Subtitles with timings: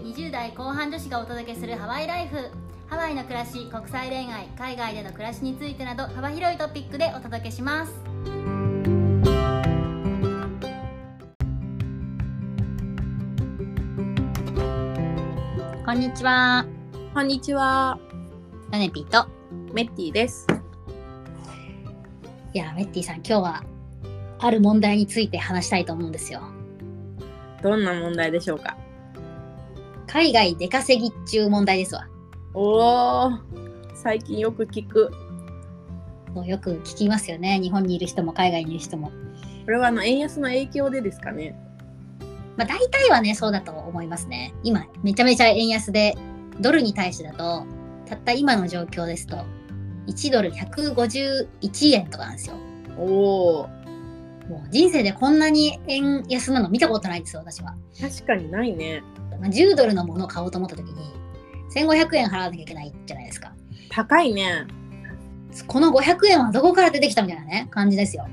[0.00, 2.50] 20代後半女子がお届けするハワイライフ。
[2.88, 7.92] ハワイの暮らし国際恋愛海外での暮らしについてなど幅広いトピックでお届けします。
[15.84, 16.66] こんにちは。
[17.14, 17.98] こんにちは、
[18.72, 19.26] ヨネピーと
[19.74, 20.46] メッティです。
[22.54, 23.64] いやメッティさん今日は
[24.38, 26.42] ある問題について話したいと思うんですよ。
[27.62, 28.76] どんな問題でしょうか？
[30.12, 32.06] 海外出稼ぎっちゅう問題ですわ
[32.52, 33.30] おお、
[33.94, 35.10] 最近よく聞く。
[36.34, 39.10] そうよく聞きますよね日本にいる人も海外にいる人も
[39.64, 41.54] これはあの円安の影響でですかね？
[42.58, 44.52] まあ、大体はね、そうだと思いますね。
[44.62, 46.14] 今、めちゃめちゃ円安で、
[46.60, 47.64] ドルに対してだと、
[48.06, 49.38] たった今の状況ですと、
[50.08, 52.56] 1ドル151円とかなんですよ。
[52.98, 53.68] おお、
[54.48, 57.74] もう人生でこんなに円安なの見たことないですよ、私は。
[57.98, 59.02] 確かにないね。
[59.42, 61.12] まあ10ドルのものを買おうと思った時に、
[61.74, 63.52] 1500円払わなきゃいけないじゃないですか。
[63.90, 64.66] 高いね。
[65.66, 68.26] この500円はどこから出てきたみたいなね、感じですよ。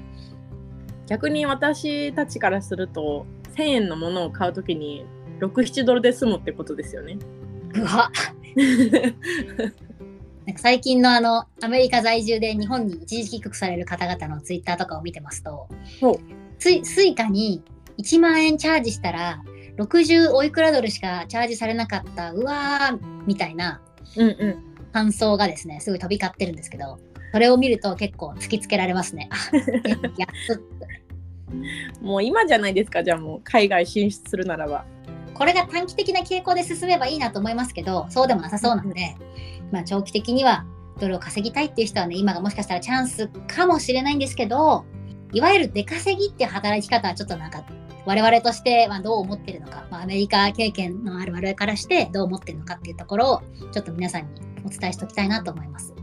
[1.07, 5.05] 逆に私たちからすると、1000円のものを買うときに
[5.39, 7.17] 6、7ドルで済むってことですよね。
[7.75, 8.11] うわ
[10.45, 15.67] なんか最近のあのアメリカ在住で日本に一時帰国される方々のツイッターとかを見てますと
[16.57, 17.61] Suica に
[17.99, 19.43] 1万円チャージしたら
[19.79, 23.81] 60おいくらドルしかチャージされなかったうわーみたいな。
[24.91, 26.97] 感想がですねすごい飛び交ってるんですけど
[27.31, 29.29] それを見ると結構突きつけられますね。
[30.17, 30.57] や っ
[32.01, 34.85] ともう今じゃないですか、じゃあもう海外進出するならば。
[35.33, 39.15] これが短期的な傾向で進めばいいなと思いますけどそうでもなさそうなので、
[39.71, 40.65] まあ、長期的には
[40.99, 44.83] ドルを稼ぎたいっていう人はね今がもしかしたらチャンスかもしれないんですけど
[45.31, 47.63] いわゆる出稼ぎっていう働き方はちょっとなんか
[48.05, 55.93] 我々としてはどう思ってるのか、まあ、アメリカ経験のある我々からしてどう思ってるのかっていうところをちょっと皆さんにお伝えしておきたいなと思います。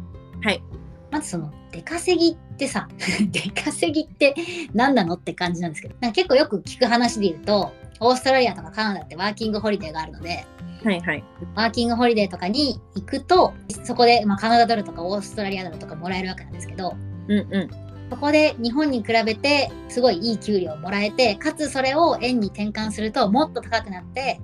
[0.43, 0.62] はい。
[1.11, 2.89] まずその出稼ぎってさ
[3.31, 4.35] 出稼ぎって
[4.75, 10.47] 何なのって感じなんですけどなんか結構よく聞く話で言うとオーストラリアとかカナダってワーキングホリデーがあるので
[10.85, 11.25] はいはい。
[11.55, 13.55] ワーキングホリデーとかに行くと
[13.85, 16.97] そこで、まあ、カナダドルとかオーストラリアドルとかもらえるわけなんですけど
[17.29, 17.86] うんうん。
[18.11, 24.41] そこで日本に比べてすごいいい給料をもらえてかつそれを円に転換するともっと高くなって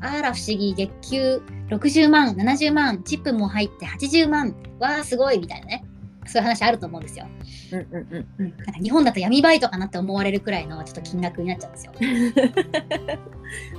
[0.00, 5.84] あら不思議月給60万70万チップも入って80万わあすごいみたいなね
[6.26, 7.26] そういう話あると思うんですよ。
[7.72, 8.26] うんうんうん。
[8.38, 11.92] うん、なんか日本だと闇バイトかなって思われるくらいのちょっと金額になっちゃうんですよ。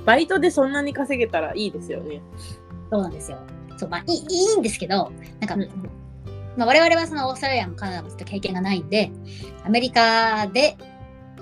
[0.06, 2.22] バイトでそんなに稼げたらいいですよね。
[2.90, 3.38] そうなんですよ。
[3.76, 5.97] そうまあいいいいんですけどなんか、うん
[6.58, 9.12] まあ、我々はそのオーストラリアもカナダもずっと経験がないんで
[9.64, 10.76] アメリカで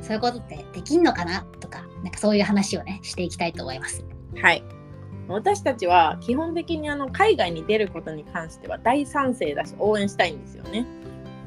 [0.02, 4.04] そういうことってできんのかなとかなんかそういう話をねしていきたいと思います。
[4.40, 4.62] はい。
[5.26, 10.86] 私たちは基本的にあの海外に出ることに関しては大賛成だし応援したいんですよね。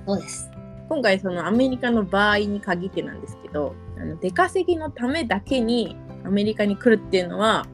[0.08, 0.50] そうです。
[0.90, 7.68] 今回そのアメリカの場合に限ってなんですけどあの出稼ぎのためだけにアメリカに来るっていうのは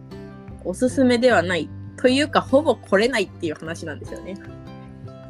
[0.66, 4.36] おすすめではないというかほぼ来れないっていう話なんですよね。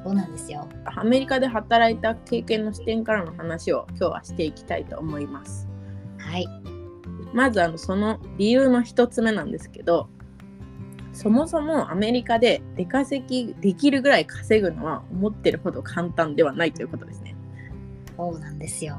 [0.05, 0.69] そうなんですよ。
[0.85, 5.67] アメリカで働いた経験の視点からの話を今日はしていきたいと思います。
[6.19, 6.47] はい。
[7.33, 10.07] まずあのその理由の一つ目なんですけど
[11.11, 17.35] そもそもアメリカで出稼ぎできるぐらい稼ぐのは思ってるほど簡単ではないということですね。
[18.15, 18.95] そうなんですよ。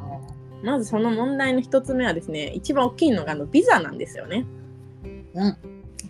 [0.65, 4.45] まずその問題の一つ目はですね一番大きいのがあのビザなんですよね。
[5.35, 5.57] うん。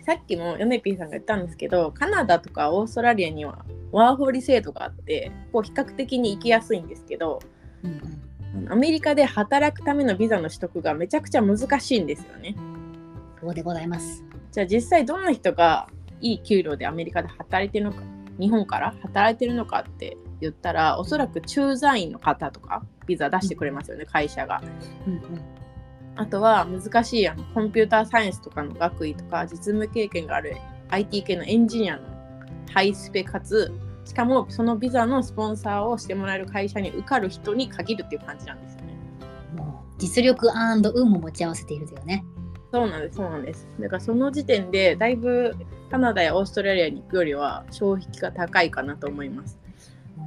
[0.07, 7.39] さっきもヨネピーさんが言ったんですけどカナダとかオーストラリアにはワーホリ制度があってこう比較的に行きやすいんですけど
[7.83, 7.91] うん
[8.55, 8.71] うん。
[8.71, 12.55] アメリカで働くためのビザの取得がめちゃくちゃ難しいんですよね。
[13.39, 14.23] そうでございます。
[14.51, 15.87] じゃあ実際どんな人が
[16.21, 18.01] いい給料でアメリカで働いてるのか
[18.39, 24.61] 日本から働いてるのかって言ったらおそらく駐在員の方とかビザ出してくれますよね会社が。
[25.05, 25.21] うんうん。
[26.15, 30.57] あとは難しいあのコンピューターサイエンスとかの学位とか実務経験がある
[30.89, 32.16] IT 系のエンジニアの
[32.71, 33.71] ハイスペかつ
[34.05, 38.97] しかもそのビザのスポンサーをしてもらえる会社に受かる人に限るっていう感じなんですよね。
[39.55, 40.47] もう実力
[40.93, 42.23] 運も持ち合わせているというね。
[42.71, 43.67] そうなんです、そうなんです。
[43.79, 45.55] だからその時点でだいぶ
[45.91, 49.59] カナダやオーストラリアに行くよりは消費が高いかなと思います。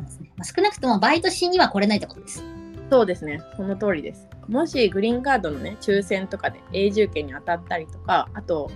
[0.08, 2.44] すねまあ、少なくともバイトしには来れないってことです。
[2.90, 4.28] そうですね、その通りです。
[4.48, 8.70] もしグリーンカードのね、抽選とかで永住権に当たったりとか、あと、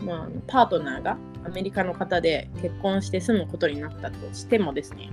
[0.00, 5.10] まあ、パートナーがアメリカの方で結婚して住むことになったとしてもですね、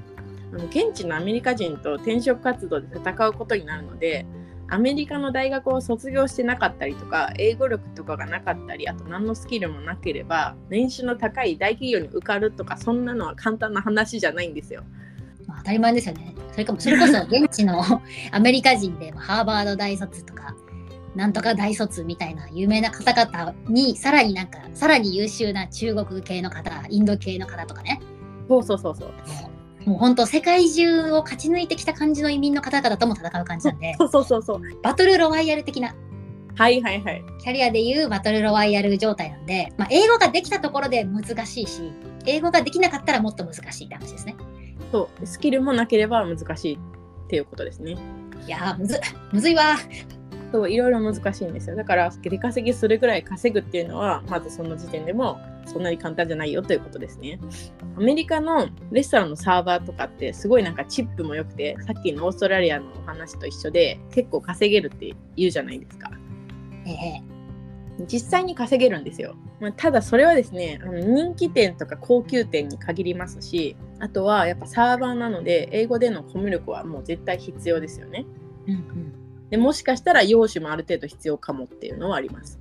[0.70, 4.26] 現地のアメリカ人と転職活動で戦うことになるので、
[4.72, 14.84] アメリカの大学を卒業してなかったりとか英語力とかがなかったりあと何のスキルもなければ年収の高い大企業に受かるとかそんなのは簡単な話じゃないんですよ。
[15.58, 16.36] 当たり前ですよね。
[16.52, 17.82] それかもそれこそ現地の
[18.32, 20.56] アメリカ人でハーバード大卒とか
[21.16, 28.02] なんとか大卒みたいな有名な方々にさらになんかさらに優秀な中国系の方インド系の方とかね
[28.48, 29.12] そうそうそうそう。
[29.86, 34.62] もう本当世界中を勝ち抜いてきた感じの移民の方々とも戦う感じなんでそうそうそうそう。
[34.84, 35.96] バトルロワイヤル的な
[36.56, 37.24] はいはいはい。
[37.40, 41.92] キャリアでいうバトルロワイヤル状態なんで、まあ、英語ができたところで難しいし
[42.26, 44.36] 英語ができなかったらもっと難しいって話ですね。
[44.92, 47.96] そうスキルもなければ難しいっていうことですね。
[48.46, 49.00] いやーむず
[49.32, 49.78] むずいわ
[50.52, 51.76] そういろいろ難しいんですよ。
[51.76, 57.40] だから出稼ぎするぐらい稼ぐっていうのはまずその時点でもそんなに簡単じゃないよということですね。
[57.98, 66.12] アメリカのレストランのサーバーとかってすごいなんかチップも良くてさっきのオーストラリアのお話と一緒で結構稼げるって言うじゃないですか。
[66.86, 67.40] ええ。
[68.08, 78.26] 実際に稼げるんですよ、まあ、ただそれはですね人気店とか高級店に限りますしあとはやっぱサーバーなので英語でのコミュ力はもう絶対必要ですよね。
[78.68, 79.19] うんうん
[79.50, 82.60] でもしかしたら容姿もある程度必要かもっていうのはあります。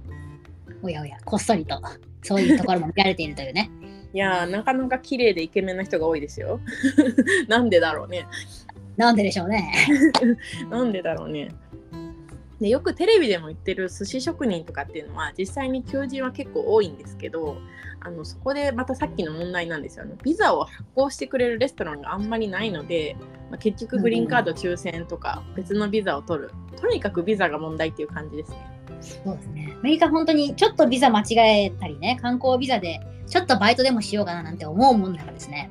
[0.82, 1.80] おやおやこっそりと
[2.22, 3.68] そういうところも見られているというね
[4.14, 6.60] いやーなかなか綺麗でイケメンな人が多いですよ。
[7.48, 8.26] なんでだろうね。
[8.96, 9.72] なんででしょうね
[10.70, 11.48] なんでだろうね。
[12.60, 17.56] でよくテレビでも言ってる寿司職人とかっていうのは実際に求人は結構多いんですけど
[18.00, 20.16] あのそこでまたさっきの問題なんですよね。
[20.22, 23.16] ビザを発行してくれるレストランがあんまりないので、
[23.50, 26.50] まあ、結局グリーンカード抽選とか別のビザを取る。
[26.80, 28.78] とにかくビザが問題っていう感じですね。
[29.00, 35.70] そうですねアメリカ本当にちょっとビザ間違えたりね観光ビザでちょっとバイトでもしようかななんて思うもんならですね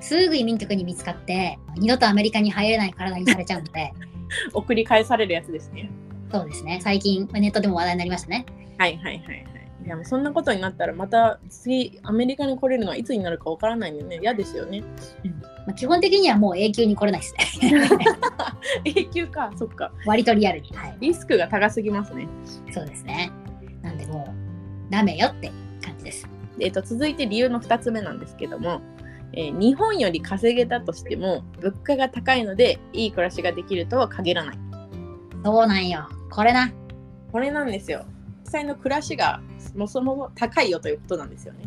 [0.00, 3.92] すぐ移民局に見つかって二度とアメリカに入れない体にされちゃうので
[4.52, 5.90] 送り返されるやつですね。
[6.30, 8.44] そうですね最近ネットでも話題になりましたね
[8.76, 9.57] はいはいはいはい。
[9.84, 14.18] いやそんなことになったらまた次アメリカに来れるのはいつになるかわからないんでね。
[14.20, 14.82] 嫌ですよね。
[15.66, 17.72] まあ、基本的にはもう永久に来れないですね。
[18.84, 19.52] 永久か。
[19.56, 19.92] そっか。
[20.04, 20.70] 割とリアルに。
[20.74, 20.96] はい。
[21.00, 22.26] リスクが高すぎますね。
[22.72, 23.30] そうですね。
[23.82, 24.34] なんでも
[24.88, 25.50] うダメよって
[25.84, 26.28] 感じです。
[26.60, 28.80] えー、と続いて理由の2つ目なんですけども、
[29.32, 34.58] えー日本より稼げたとしても物価が高いのでいい暮らしができるとは限らない。
[35.44, 36.08] そうなんよ。
[36.30, 36.72] これな。
[37.30, 38.04] これなんですよ。
[38.44, 41.60] 実際の暮らしがそもそも高いよということなんですよね。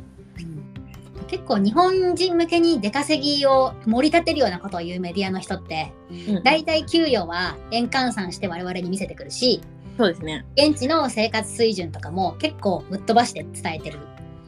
[1.27, 9.61] 結構日本人向けに出稼ぎを盛り立てるようなことを言うメディアの人ってうん大体給与は円換算して我々に見せてくるし
[9.97, 10.45] そうですね。
[10.57, 13.99] 現地の生活水準とかも結構ぶっ飛ばして伝えてる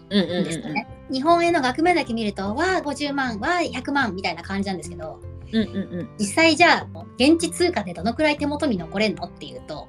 [0.09, 0.87] うんうんうんんですよね。
[1.11, 5.19] 日本円の額面だけ見るとわあ50万わあ100万みたいな感じなんですけど
[5.53, 9.87] うんうんうん実際じゃあ現地通貨でどのくらい手元に残れんのっていうと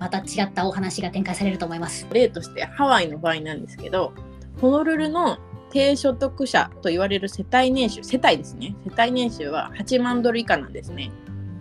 [0.00, 2.06] また違ったお話が展開されると思います。
[2.10, 4.12] 例としてハワイの場合なんですけど
[4.60, 5.38] ホノルルの
[5.70, 11.12] 低所得者と言われる世帯年収世帯ですね世帯年収は8万ドル以下なんですね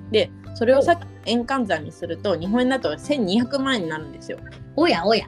[0.10, 4.40] でそれをさっき円換算にすると日本円だと1200万円になるんですよ
[4.76, 5.28] おやおや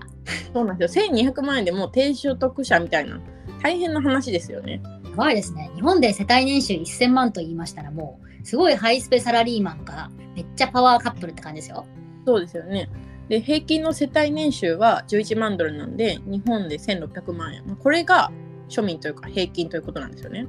[0.52, 3.20] そうなんですよ1200万円でもう低所得者みたいな
[3.62, 4.82] 大変な話ですよね
[5.12, 5.70] やばいですね。
[5.76, 11.86] 日本で世帯年収1000万と言いましたらもうすごいハイスペサラリーマンがめっちゃパワーカップルって感じですよ。
[12.26, 12.90] そうですよね
[13.30, 18.32] で平均の世帯年収は11万ドルなんで日本で1600万円まあこれが
[18.70, 20.48] 庶民というか平均ということなんですよね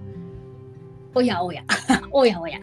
[1.15, 1.63] おやおや
[2.11, 2.59] おやおや。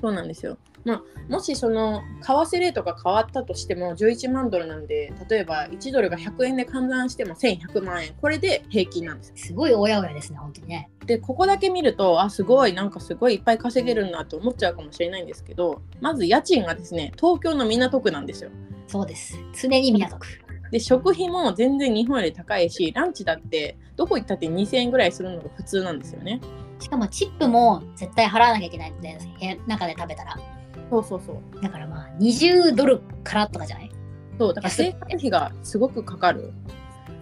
[0.00, 0.56] そうなんですよ。
[0.84, 9.32] まあ、もしその為替レートが変わったとしても11万ドルなんで例えば1ドルが100円で換算しても1100万円これで平均なんです。
[9.36, 10.90] すごいおやおやですね、本当にね。
[11.06, 18.50] でここだけ見るとあすごいなんかすごいいっぱい稼げるなと思っちゃうかもしれないんですけどまず家賃がですね東京の港区なんですよ。
[18.86, 19.38] そうです。
[19.60, 20.26] 常に港区。
[20.70, 26.40] で食費も全然日本より高いしランチだってどこ行ったって2000円ぐらいするのが普通なんですよね。
[26.80, 30.36] しかもチップも絶対払わなきゃいけないので、部屋中で食べたら。
[30.90, 31.62] そうそうそう。
[31.62, 33.90] だからまあ20ドルからとかじゃない？
[34.38, 36.52] そうだから生活費がすごくかかる。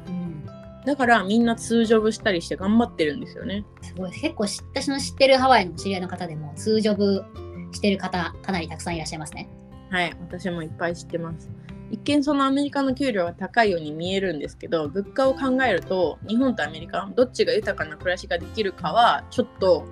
[0.09, 0.47] うん。
[0.85, 3.65] だからみんな通ジョブしたりして頑張ってるんですよね。
[3.83, 4.13] すごい。
[4.13, 7.25] 結構知私の知ってるハワイの知り合いの方でも通ジョブ
[7.73, 9.49] してる方かなりたくさんいらっしゃいますね。
[9.91, 11.51] はい、私もいっぱい知ってます。
[11.91, 19.85] 一見そのアメリカの給料が高いように見えるんですけど物価を考えると日本とアメリカどっちが豊かな暮らしができるかはちょっと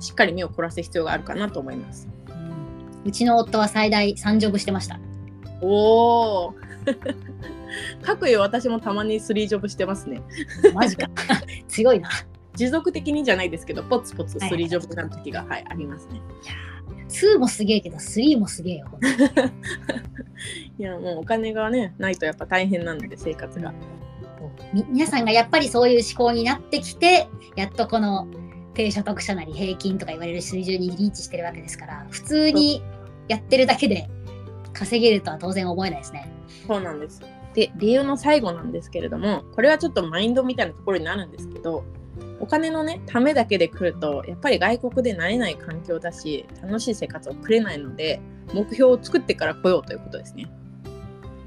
[0.00, 2.08] しっかり目を凝らす必要があるかなと思います。
[3.02, 4.98] うん、うちの夫は最大3ジョブしてました。
[5.60, 6.54] おお
[8.02, 10.22] 各有私もたまに3ジョブしてますね。
[10.74, 11.08] マジか。
[11.68, 12.08] 強いな。
[12.54, 16.20] 持続的にじゃないですけど、ポツポツスリージョブな時が、はい、ありますね。
[17.08, 18.88] 2もすげえけど3もすげえよ。
[20.78, 23.72] いや、もうお金がね、ないとやっぱ大変なので、生活が。
[24.72, 28.26] み皆さんがやっぱりそういう思考になってきてやっとこの
[28.74, 32.82] 低所得者なり平均とか言われる水準にリーチしてるわけですから普通に
[33.28, 34.08] やってるだけで
[34.72, 36.32] 稼げるとは当然思えないですね。
[36.66, 37.20] そうなんです。
[37.54, 41.84] で、理由の最後なんですけれども、これはちょっとマインドみたいなところになるんですけど、
[42.38, 48.20] お金のね、ためだけで来ると、やっぱり外国で慣れない環境だし、楽しい生活を送れないので、
[48.54, 50.50] 目標を作ってから来ようということですね。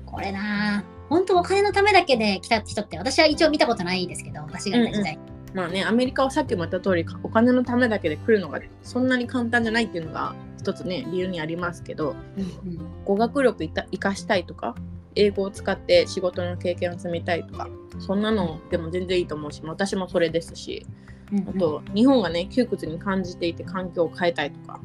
[0.06, 5.20] これなあ本当お金のためだけで来た人って私は一応見たことないですけど私がいた時代、
[5.54, 12.80] まあね、アメリカはさっきも言った通り、お金のためだけで来るのがそんなに簡単じゃないっていうのが一つね、理由にありますけど、うんうん。
[13.06, 14.76] 語学力いた活かしたいとか、
[15.16, 17.68] 英語を使って仕事の経験を積みたいとか、
[18.00, 20.86] そんなのでも全然いいと思うし、私もそれですし、
[21.32, 21.50] うんうん。
[21.50, 24.80] あと、日本がね、窮屈に感じていて環境を変えたいとか、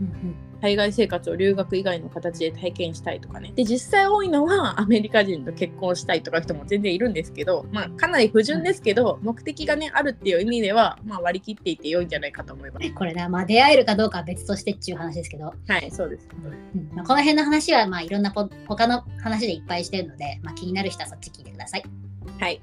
[0.00, 3.52] うんうん海外生活を留学以外の形で体験したいとかね。
[3.54, 12.90] で、実際多いのはアメリカ人と結婚したいとか人も全然いるんですけど、まあ、かなり不純ですけど、目的がね、あるっていう意味では、まあ、割り切っていて良いんじゃないかと思います。
[12.94, 16.26] これなまあ出会えるかどうかは別としてっていう話ですけど、はい、そうです。
[16.32, 22.03] うんまあ、この辺の話はまあいろんなポ他の話でいっぱいしてるので、まあ、気になる人はそっち聞いてください。
[22.40, 22.60] はい。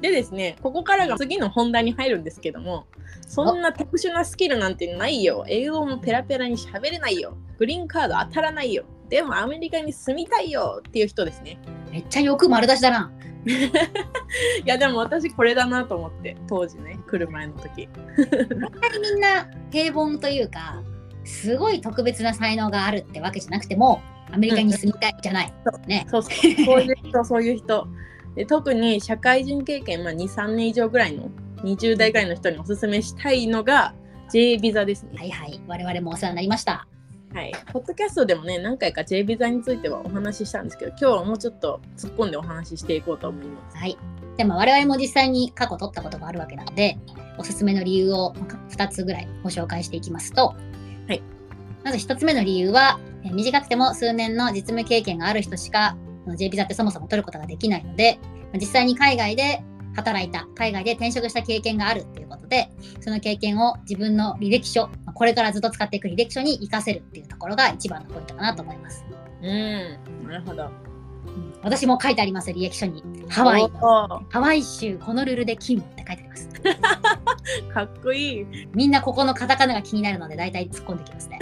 [0.00, 2.86] でですね、ここからが次の本題に入るんですけども、
[3.26, 5.44] そんな特殊なスキルなんてないよ。
[5.48, 7.36] 英語もペラペラに喋れないよ。
[7.58, 8.84] グリーンカード当たらないよ。
[9.08, 11.58] でもアメリカに住みたいよっていう人ですね。
[11.90, 13.12] めっちゃよく丸出しだな。
[13.44, 13.50] い
[14.64, 17.88] やでも私これだなと思って、当時ね、来る前の時。
[19.00, 20.82] みんな平凡というか
[21.24, 24.00] すごい特別な才能があるってわけじゃなくても
[24.30, 25.52] アメリカに住みたいじゃない。
[25.86, 26.06] ね。
[26.10, 27.86] そうそう、そういう人、そういう人。
[28.34, 31.30] で特に社会人経験、まあ、2、3年以上ぐらいの
[31.62, 33.94] 20代ぐらいの人におすすめしたいのが
[34.30, 35.10] J ビザですね。
[35.16, 35.60] はいはい。
[35.66, 36.86] 我々もお世話になりました。
[37.34, 43.76] はい、ポッドキャストでもね何回か J ビザについてはお話ししたんですけど今日はもうちょっと突っ込んでお話ししていこうと思います。
[43.76, 43.96] はい。
[44.36, 46.98] でも我々も実際に過去取ったことがあるわけなので、
[47.38, 48.34] おすすめの理由を
[48.70, 50.54] 2つぐらいご紹介していきますと、
[51.08, 51.22] はい。
[51.84, 55.96] まず1つ目の理由は、えー短くても数年の実務経験がある人しか、
[56.36, 59.62] J ビザってそもそも取ることができないので、まあ実際に海外で
[59.94, 69.04] 働いた、海外で転職した経験があるっていうことで、その経験を自分の履歴書、まあこれからずっと使っていく履歴書に活かせるっていうところが一番のポイントかなと思います。
[69.42, 70.64] うん、なるほど。
[70.64, 70.92] うん
[71.62, 73.02] 私も書いてあります、履歴書に。
[73.28, 76.48] ハワイハワイ州ホノルルで勤務って書いてあります。
[77.72, 78.46] かっこいい。
[78.74, 81.38] みんなここのカタカナが気になるので大体突っ込んできますね。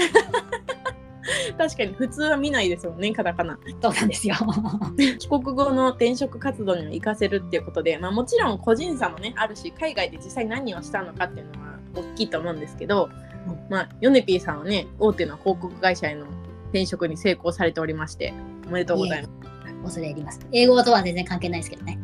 [1.58, 3.58] 確かに普通は見ないですよねカタカナ。
[3.82, 4.34] そうなんですよ。
[5.18, 13.10] 帰国後の転職活動にも活かせるっていうことで、まあ、もちろん個人差もねあるし海外で実際何をしたのかっていうのは大きいと思うんですけど、
[13.46, 16.26] うんまあ、ヨネピーさんはね大手の広告会社への
[16.70, 18.32] 転職に成功されておりまして
[18.68, 19.50] おめでとうございます。
[19.82, 20.40] 恐れ入ります。
[20.52, 21.98] 英語とは全然関係ないですけどね。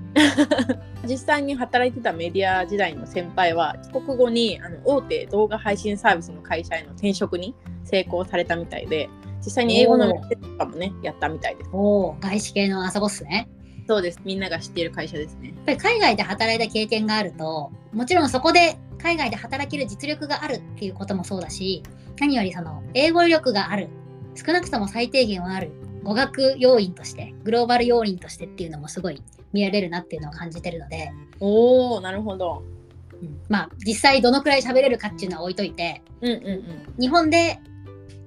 [1.06, 7.54] 実際に働いてたメディア時代の先輩は帰国後にあの大手動画配信サービスの会社への転職に
[7.86, 9.08] 成功されたみたいで
[9.44, 11.70] 実際に英語の面接とかもねやったみたいです。
[11.72, 13.48] おお、外資系の朝ボスね。
[13.88, 15.48] そうですみんなが知っている会社ですね。
[15.48, 21.82] やっぱり海外で働いた経験があると、もちろんそこで海外で働ける実力があるっていうこともそうだし、
[22.18, 23.88] 何よりその英語力がある、
[24.34, 25.70] 少なくとも最低限はある、
[26.02, 32.64] 語学要員として、グローバル要員としてっていうのもすごい見られるなっていうのを感じてるので、おおなるほど。
[33.22, 36.50] うんまあ実際どのくらい喋れるかっていうのは置いといて、うんうんう
[36.98, 37.00] ん。
[37.00, 37.60] 日本で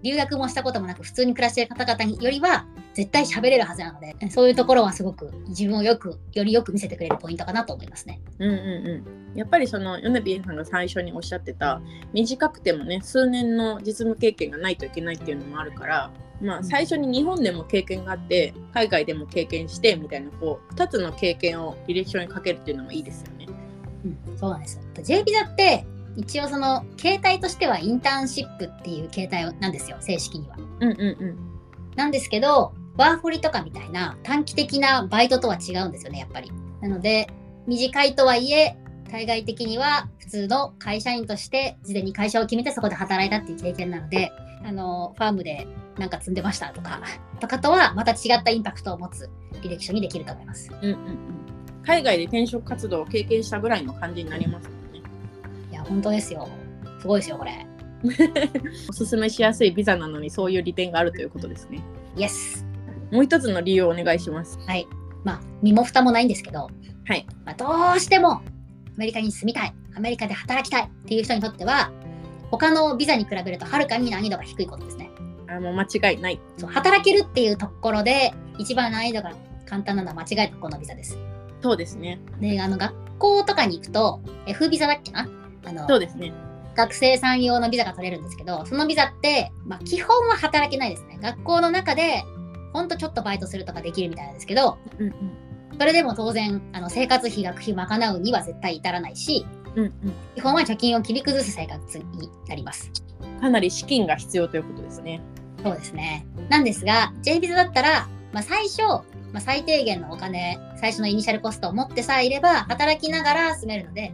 [0.01, 8.21] 留学もしたこともなく普通に暮らしている方々よりは絶対喋れるはずなのでそういうところはすごく自分をよくよりよく見せてくれるポイントかなと思いますね。
[8.39, 11.81] うんうんうん、やっぱりそのヨネピーさんが最初におっしゃってた
[12.13, 23.47] 短くてもね数年の実務経験がないといけないっていうのもあるから、まあ、最初に日本でも経験があって海外でも経験してみたいなこう2つの経験を履歴書にかけるっていうのもいいですよね。
[24.05, 24.83] うん、そうなんですよ。
[25.03, 25.85] J ビザって
[26.19, 30.57] 一応その形態としてはインターンシップっていう形態なんですよ正式には。
[30.57, 31.37] うんうんうん。
[31.95, 36.51] なんですけどワーホリとかみたいな短期的なバイトとは違うんですよねやっぱり。
[36.81, 37.29] なので
[37.67, 38.77] 短いとはいえ
[39.09, 44.31] 対外的には普通の会社員として事前に会社を決めてそこで働いたっていう経験なので
[44.63, 47.01] あのファームでなんか積んでましたとか
[47.39, 49.29] とかとはまた違ったインパクトを持つ
[49.61, 50.69] 履歴書にできると思います。
[50.69, 50.99] うんうんうん、
[51.85, 54.78] 海外で転職活動を経験したぐらいの感じになります
[55.89, 56.47] 本当ですよ。
[57.01, 57.65] すごいですよこれ。
[58.89, 61.81] おすすめしやすいビザなのにそういう利点があるということですね。
[62.15, 62.65] イエス。
[63.11, 64.59] もう一つの理由をお願いします。
[64.65, 64.87] はい。
[65.23, 66.69] まあ身も蓋もないんですけど、
[67.05, 67.25] はい。
[67.43, 68.41] まあ、どうしてもア
[68.97, 69.73] メリカに住みたい。
[69.95, 71.91] アメリカで働きたいっていう人にとっては
[72.51, 75.09] 他のビザに比べるとはるかに難易度が低いことですね。
[75.47, 76.39] あもう間違いない。
[76.57, 79.33] そう働けるっていうところで一番難易度が
[79.65, 81.17] 簡単なのは間違いなくこのビザです。
[81.61, 82.19] そうですね。
[82.39, 85.27] であの学校とかに行くと F ビザだっけな
[85.69, 86.33] あのそうですね。
[86.75, 91.19] 学生さん用のビザが取れるんですけどそのビザって、まあ、基本は働けないですね。
[91.21, 92.23] 学校の中で
[92.73, 95.13] ほんとちょっとバイトするとかできるみたいなんですけどうんうん。
[95.77, 99.45] それでも当然あの生活費学費賄うには絶対至らないし
[99.75, 99.93] うん
[100.35, 102.91] 基本は貯金を切り崩す生活になります。
[103.21, 105.21] うん、かなり資金が必要ということですね。
[105.63, 106.25] そうですね。
[106.49, 109.03] なんですが、J ビザだったら、まあ、最初、ま
[109.35, 114.13] あ、最低限のお金、最初のイニシャルコストを持ってさえいれば、働きながら住めるので、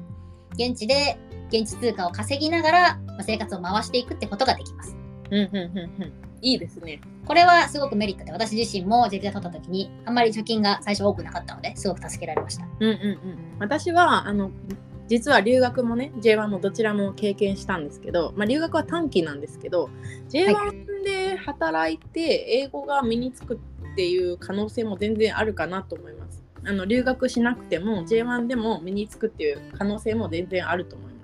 [0.54, 1.18] 現地で
[1.50, 4.96] 現地通貨を稼ぎながら、まあ、生活を回していくってことができます。
[5.32, 5.58] うんうんう
[6.00, 6.14] んうん。
[6.42, 7.02] いいですね。
[7.26, 12.66] これはすごくメリットで、私自身も J ビザ取った時に、あんまり貯金が最初多くなかったので、すごく助けられました。
[12.66, 13.38] うんうんうん。
[13.60, 14.52] 私はあの
[15.08, 19.90] 実は留学もね J1 もどちらも経験したんですけど、まあ、留学は短期なんですけど
[20.30, 26.44] J1 で働いて英語が身につくっていう可能性も全然あるかなと思います。
[26.68, 31.15] あの留学しなくても J1 でも身につくっていう可能性も全然あると思います。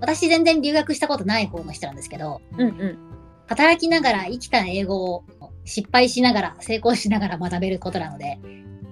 [0.00, 2.98] 私全然留学したことない方の人なんですけど、うんうん。
[3.46, 5.24] 働きながら生きた英語を
[5.64, 8.38] 失敗しながら成功しながら学べることなので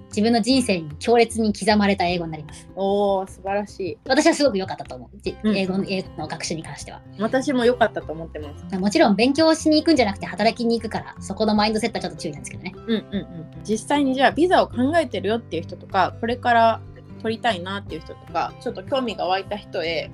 [0.09, 3.97] 自分の人生に強烈に刻まれた英語になりますおー素晴らしい。
[4.07, 5.09] 私はすごく良かったと思う
[5.55, 8.77] 英語の英語の学習に関しては私も良かったと思ってます。
[8.77, 13.63] もちろん勉強しに行くんじゃなくて働きに行くからそこのマインドセットはちょっと注意なんですけどねうんうんうん。
[13.63, 16.81] 実際にじゃあビザを考えてるよっていう人とかこれから
[17.21, 20.09] 取りたいなっていう人とかちょっと興味が湧いた人へ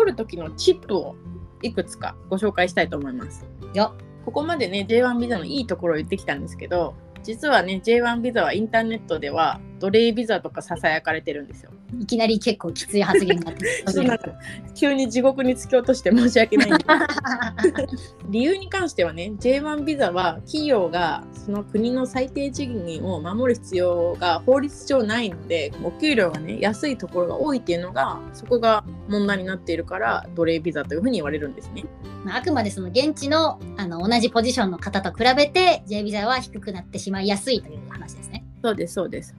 [0.00, 1.14] 取る時のチップを
[1.60, 3.46] いくつかご紹介したいと思います。
[3.74, 11.70] よここまでね J1 ビザのいいところを言ってきたんですけど実はね J1 ビザはインターネットでは奴隷ビザとかささやかれてるんですよ。
[11.98, 13.84] いきなり結構きつい発言があって
[14.76, 16.84] 急に地獄に突き落として申し訳ないんで
[17.96, 31.84] す理由に関してはね J1 ビザは企業がその国の最低賃金を守る必要が法律上ないのでお給料がね安いところが多いっていうのがそこが問題になっているから奴隷ビザというふうに言われるんですね。
[32.24, 39.34] まああくまでその現地のあの同じポジションの方と比べて J ビザは低くなってしまいやすいという話ですねそうですそうです。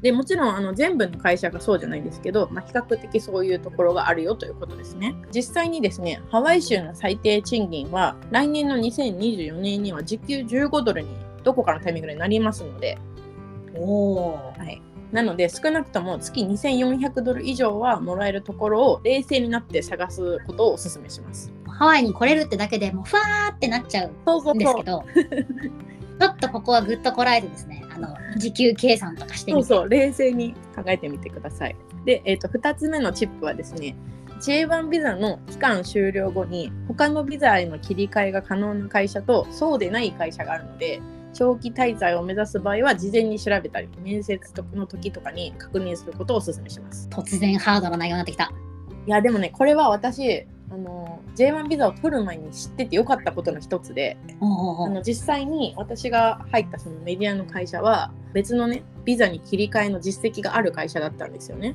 [0.00, 5.14] でもちろんあの全部の会社がそうじゃないんですけど、まあ、比較的そういうところがあるよということですね。
[5.34, 11.08] 実際にですねハワイ州の最低賃金は来年の2024年には時給15ドルに
[11.44, 12.98] どこかのタイミングでなりますので、
[13.74, 14.80] おおはい、
[15.12, 21.52] なので少なくとも月2400ドル以上はもらえるところを冷静になって探すことをお勧めします。
[21.66, 25.04] ハワイに来れるってだけでもうふわーってなっちゃうんですけど
[26.20, 31.76] ちょっとここはぐっとこらえてですねあの時給計算とかしてそうそう冷静に考えてみてください。
[32.04, 33.94] で、えー、と2つ目のチップはですね
[34.40, 41.00] J1 ビザの期間終了後に他のビザへの切り替えが可能な会社とそうでない会社があるので
[41.32, 44.40] 長期滞在を目指す場合は事前に調べたり面接
[44.74, 47.08] の時とかに確認することをお勧めします。
[47.10, 48.52] 突然ハードな内容になってきた
[49.06, 61.74] いやでもねこれは私あの J1 ビザを取る前に知っててよかったことの一つであの実際に私が入ったそのメディアの会社は別のねビザに切り替えの実績がある会社だったんですよね。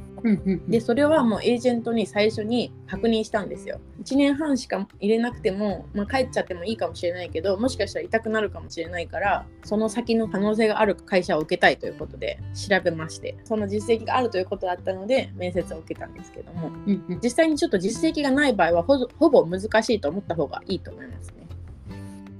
[0.67, 3.79] でそれはもうエージェントに最初に確認したんですよ。
[4.03, 21.47] 1年半しか入れなくても、まあ、帰っちゃってもいいかもしれないけどもしかしたら痛くなるかもしれないからその先の可能性がある会社を受けたいということで調べましてその実績があるということだったので面接を受けたんですけどもうんうん実際にちょっと実績がない場合はほほぼ難しいと思った方がいいと思いますね。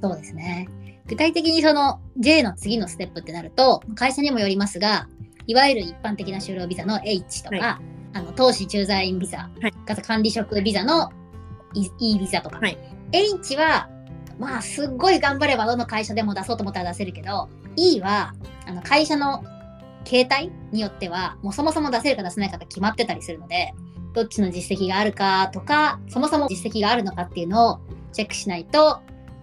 [0.02, 0.70] そうですね
[1.08, 5.08] 具体的にその J の次のステップってなると会社にもよりますが
[5.48, 7.82] いわゆる一般的な就労ビザの H とか、は
[8.14, 9.74] あの投資駐在員ビザ、はい。
[10.02, 11.12] 管理職ビザの
[11.74, 12.78] E, E ビザとか、はい。
[13.12, 13.90] H は
[14.40, 18.34] まあすっごい頑張ればどの会社でも出そうと思ったら出せるけど E は
[18.66, 19.44] あの会社の
[20.04, 23.74] 形態によってはもうそもそも出せるか出せないかが決まってたりするので
[24.14, 27.80] どっちの実績があるかとかそもそも実績があるのかっていうのを
[28.14, 29.02] チェックしないと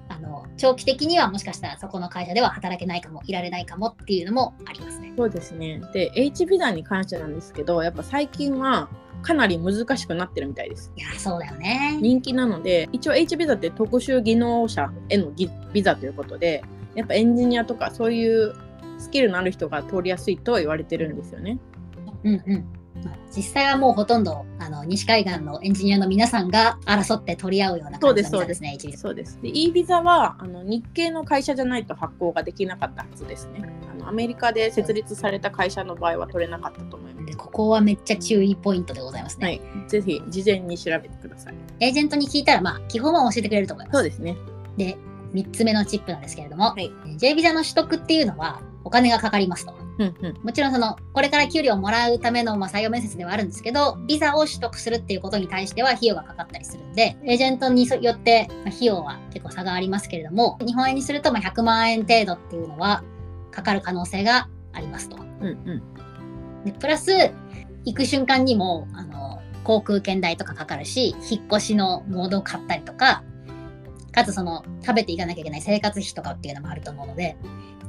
[0.08, 5.12] あの長期的にはもしかしたらそこの会社では働けないかもいられないかもっていうのもありますね。
[5.16, 5.80] そうですね。
[5.92, 8.88] で、H ビザに関してなんですけど、やっぱ最近は
[9.22, 10.92] かなり難しくなってるみたいです。
[10.96, 11.98] いやそうだよね。
[12.00, 16.62] 人気なので、一応 H ビザって特殊技能者へのギビザということで、
[16.94, 18.54] やっぱエンジニアとかそういう
[18.98, 21.58] スキルのある人が通りやすいとは言われてるんですよね。
[22.22, 22.83] うんうんまあ
[23.34, 28.78] 実際はもうほとんどあの西海岸のエンジニアの皆さんが争って取り合うような感じですね。
[28.96, 29.40] そうです。
[29.42, 33.62] で、E ビザはあの日系の会社じゃないと発行ができなかったはずですね。
[34.02, 37.26] あアメリカで設立された会社の場合は取れなかったと思います。
[37.26, 39.46] でここはめっちゃ注意ポイントでございますね。
[39.46, 41.54] はい、ぜひ事前に調べてください。
[41.80, 43.96] エージェントに聞いたら、まあ、基本は教えてくれると思います。
[43.96, 44.36] そうですね。
[44.76, 44.96] で、
[45.32, 49.83] 3つ目のチップなんですけれども、はい J ビザの取得っていうのはお金がかかりますと。
[49.98, 50.40] うんうん。
[50.42, 63.02] もちろんその、これから給料をもらうための、まあ、採用面接ではあるんですけど、ビザを取得するっていうことに対しては費用がかかったりするんで、エージェントによって、まあ費用は結構差がありますけれども、日本円にするとまあ100万円程度っていうのは
[63.50, 65.16] かかる可能性がありますと。
[65.16, 65.82] うんうん。
[66.64, 67.32] でプラス
[67.84, 73.22] 行く瞬間にもあの航空券代とかかかるし引っ越しのモードを買ったりとか
[74.12, 77.36] かつその食べていかなきゃいけない生活費とかっていうのもあると思うので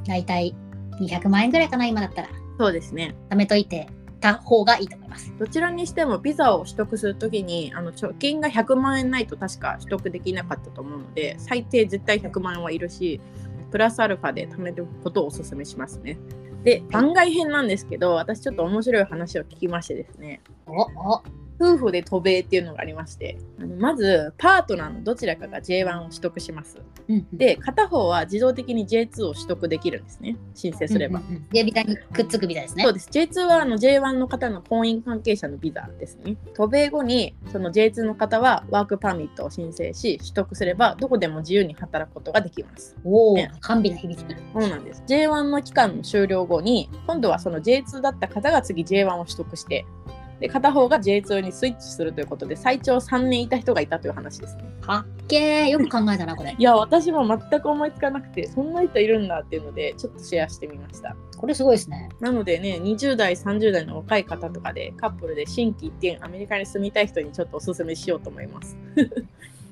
[0.06, 0.54] だいたい
[1.00, 2.28] 200万円ぐらいかな今だったら
[2.58, 3.14] そうですね。
[3.30, 3.88] 貯めといて
[4.20, 5.32] た方がいいと思います。
[5.38, 13.20] どちらにしてもビザを取得するときにあの貯金が100万円ないと確か取得できなかったと思うので最低絶対100万円はいるし
[13.70, 16.18] プラスアルファで貯めることをお勧めしますね。
[16.64, 21.22] で番外編なんですけど私ちょっと面白い話を聞きましてですねおお
[21.60, 26.78] 夫婦で渡米っていうのがありましてあのまずパートナーのどちらかが J1 を取得します。
[27.08, 31.20] うんで片方は自動的に J2 を取得できるんですね申請すれば。
[31.20, 32.92] うんうんうん J ビザにくっつくビザですねそう。
[32.92, 33.08] です。
[33.10, 36.36] J2 はあの J1 の方の婚姻関係者のビザですね。
[36.54, 42.96] 渡米後にその J2 の方はワークパーミットを申請し取得すればどこでも自由に働くことができます。
[43.04, 44.36] おおね、甘美な響き。
[44.52, 45.02] そうなんです。
[45.06, 49.86] J1 の期間の終了後に今度はその J2 だった方が次 J1 を取得して
[50.40, 54.64] で片方が J2 にスイッチするということで最長3年いた人がいたという話ですね。
[54.80, 56.54] かっけーよく考えたなこれ。
[56.56, 61.16] いや私も全く思いつかなくてそんな人いるんだっていうのでちょっとシェアしてみました。
[61.36, 62.08] これすごいですね。
[62.20, 68.76] なのでね、20代、30代の若い方とかでカップルで新規一点アメリカに住みたい人にちょっとおすすめしようと思います。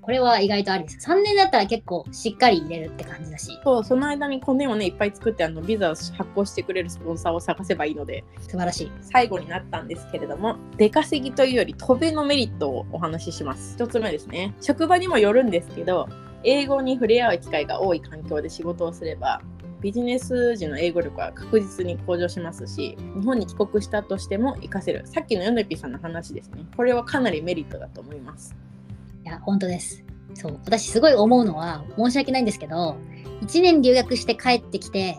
[0.05, 1.11] これは意外とありです。
[1.11, 8.93] 3年だったら結構しっかり入れるって感じだし、そう、その間にコネをね、いっぱい作ってあのビザを発行してくれるスポンサーを探せばいいので、素晴らしい。
[9.01, 13.77] 最後になったんですけれども、出稼ぎというより渡米のメリットをお話しします。
[13.77, 14.55] 一つ目ですね。
[14.61, 16.07] 職場にもよるんですけど、
[16.43, 19.40] 英語に触れ合う機会が多い環境で仕事をすれば、
[19.81, 25.07] ビジネス時の英語力は確実に向上しますし、日本に帰国したとしても活かせる。
[25.07, 26.67] さっきのヨネピさんの話ですね。
[26.77, 28.55] これはかなりメリットだと思います。
[29.25, 30.05] いや、本当です。
[30.35, 30.61] そう。
[30.65, 32.97] 私すごい思うのは、申し訳ないんですけど、
[33.43, 35.19] 1年留学して帰ってきて、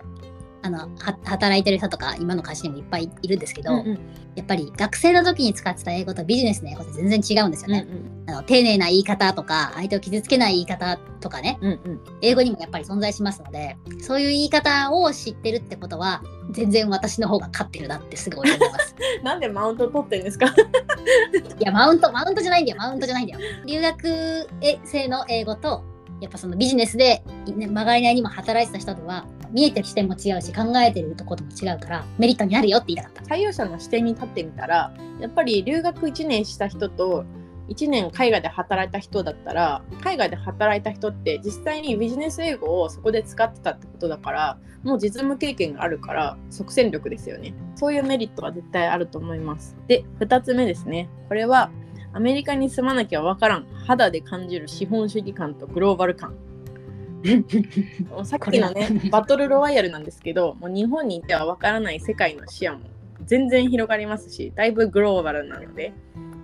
[0.66, 0.88] あの、は
[1.26, 4.00] 働いてる人とか、今の会社にもいっぱいいるんですけど、うんうん
[4.36, 7.88] やっぱり学生の時に使ってた英語とビジネスの英語って全然違うんですよね。
[7.90, 18.94] うんあの丁寧な言い方とか、相手を傷つけない言い方とかね、うんうん英語にもやっぱり存在しますので、そういう言い方を知ってるってことは、全然私の方が勝ってるなってすごい思います。
[19.24, 20.48] なんでマウント取ってんですか？
[20.52, 23.40] いや、マウント、マウントじゃないんだよ、マウントじゃないんだよ。
[23.66, 24.50] 留学
[24.84, 25.82] 生の英語と、
[26.20, 27.24] やっぱそのビジネスで、
[27.56, 33.26] ね、曲がりなりにも働いてた人とは、見えてる視点も違うし、考えてるところも違うから、メリットになるよって言いたかった。
[33.26, 37.26] 採用者の視点に立ってみたらやっぱり留学1年した人と
[37.68, 47.56] 1年海外で働いた人だったら海外で働いた人って実際にビジネス英語をそこで使ってたってことだからもう実務経験があるから即戦力ですよね。
[47.76, 49.76] そういうメリットは絶対あると思います。
[49.88, 51.10] で2つ目ですね。
[51.28, 51.72] これは
[52.14, 56.36] アメリカに住まなきゃわからん肌で感じる資本主義感とグローバル感。
[58.24, 62.82] さっきのねバトルロワイヤルなんですけどもう日本にいてはわからない世界の視野も
[63.26, 65.94] 全然広がりますしだいぶグローバルなので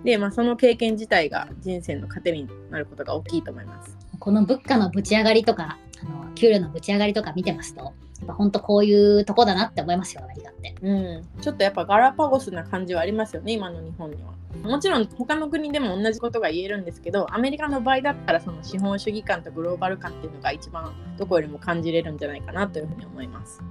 [0.04, 3.96] で、まあ、その経験自体が人生の糧になることが大きいと思います。
[4.18, 7.92] この物価のぶち上がりとか、あの給料のぶち上がりとか見てますと、
[8.28, 10.74] 本当こういうとこだなって思いますよ、アメリカって。
[10.82, 14.32] うん、ちょっとやっぱガラパゴスな感じはありますよね今の日本には。
[14.62, 23.62] もちろん他の国でも同じことが言えるんですけどアメリカの場合だったらその資本主義感とグローバル感っていうのが一番どこよりも感じれるんじゃないかなというふうに思います。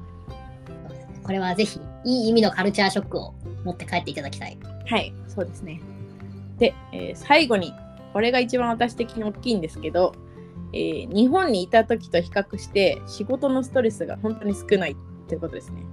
[1.24, 3.34] これはぜひ、いい意味のカルチャーショックを
[3.64, 4.58] 持って帰っていただきたい。
[4.88, 5.80] はい、そうですね。
[6.58, 7.74] で、えー最後に、
[8.14, 10.14] これが一番私的に大きいんですけど、
[10.74, 14.96] えー日本にいた時と比較して仕事のストレスが本当に少ない
[15.28, 15.84] ということですね。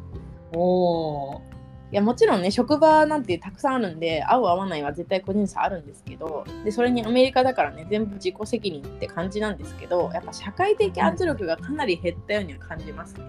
[0.52, 1.58] おー。
[1.90, 13.24] いやもちろんね職場なんてたくさんあるんで合う合わないは絶対個人差あるんですけどでそれにアメリカだからね全部自己責任って感じなんですけどやっぱ社会的圧力がかなり減ったようには感じますね。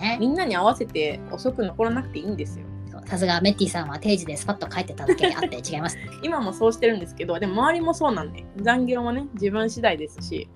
[0.00, 2.64] ねみんなに合わせて遅く残らなくていいんですよ。
[3.06, 5.98] さすがメッティさんは定時でスパッと帰ってただけあって違います。
[6.22, 10.48] 今もそうしてるんですけどでも周りもそうなんで残業もね自分次第ですし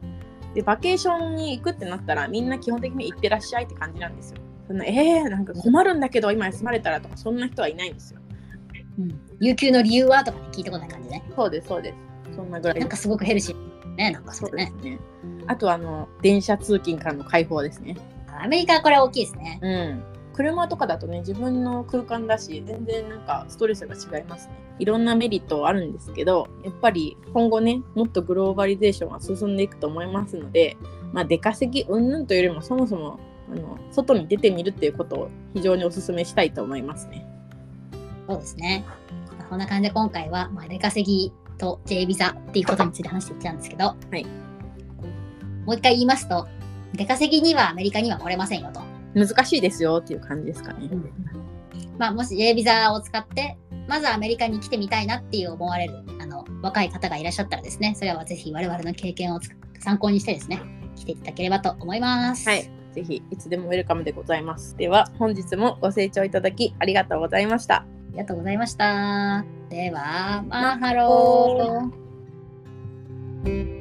[0.55, 8.21] でバケーションに行くってなったらみんな基本的に行ってらっしゃいって感じなんですよそんなえー、なんか困るんだけど今休まれたらとかそんな人はいないんですよ
[8.99, 9.21] うん。
[9.41, 11.23] 有給の理由はとかね聞いたことない感じね。
[11.35, 11.95] そうですそうで
[12.31, 13.69] すそんなぐらいなんかすごくヘルシー。
[13.97, 14.67] ね、なんかそれね。
[14.71, 15.01] そうですね
[15.47, 17.97] あとあの電車通勤からの解放ですね
[18.41, 19.59] アメリカはこれ大きいですね。
[19.63, 20.05] うん
[20.39, 30.77] 車とかだとね自分の空間だし全然なんかストレスが違いますねいろんなメリットはあるんですけどやっぱり今後ねもっとグローバリゼーションは進んでいくと思いますので
[31.13, 33.19] まあ出稼ぎ云々というよりもそもそも
[33.53, 37.27] あの外に出てみるっていうことを非常にお勧めしたいと思いますね
[38.29, 38.85] そうですね。
[39.49, 44.27] こんな感じで今回は、まあ、出稼ぎと J ビザっていうことについて話してきたんですけど、はい
[45.65, 46.47] もう一回言いますと、
[46.95, 48.88] 出稼ぎにはアメリカには来れませんよと。
[49.15, 50.91] 難しいですよっていう感じですかね、
[51.99, 60.61] まあ、もし J ビザを使って、まずはアメリカに来てみたいなっていう思われるあの若い方がいらっしゃったらですね、それはぜひ我々の経験をつ参考にしてですね、
[60.97, 62.49] 来ていただければと思います。
[62.49, 62.71] はい。
[62.93, 69.45] ぜひいつでもウェルカムでございますでは本日もご清聴いただきありがとうございましたありがとうございました。
[69.69, 73.78] では、マハロー。